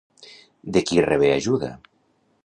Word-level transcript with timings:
De 0.77 0.81
qui 0.91 1.03
rebé 1.07 1.29
ajuda? 1.33 1.69